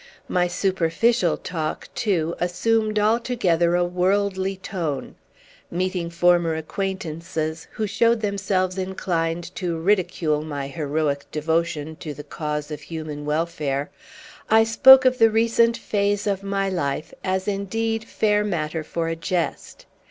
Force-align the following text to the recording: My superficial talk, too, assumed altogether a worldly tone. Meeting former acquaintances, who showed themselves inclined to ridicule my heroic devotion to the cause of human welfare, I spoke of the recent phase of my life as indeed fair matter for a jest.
My 0.27 0.47
superficial 0.47 1.37
talk, 1.37 1.87
too, 1.93 2.33
assumed 2.39 2.97
altogether 2.97 3.75
a 3.75 3.85
worldly 3.85 4.57
tone. 4.57 5.13
Meeting 5.69 6.09
former 6.09 6.55
acquaintances, 6.55 7.67
who 7.73 7.85
showed 7.85 8.19
themselves 8.21 8.79
inclined 8.79 9.53
to 9.57 9.77
ridicule 9.77 10.41
my 10.41 10.65
heroic 10.69 11.27
devotion 11.31 11.95
to 11.97 12.15
the 12.15 12.23
cause 12.23 12.71
of 12.71 12.81
human 12.81 13.25
welfare, 13.27 13.91
I 14.49 14.63
spoke 14.63 15.05
of 15.05 15.19
the 15.19 15.29
recent 15.29 15.77
phase 15.77 16.25
of 16.25 16.41
my 16.41 16.67
life 16.67 17.13
as 17.23 17.47
indeed 17.47 18.03
fair 18.05 18.43
matter 18.43 18.83
for 18.83 19.07
a 19.07 19.15
jest. 19.15 19.85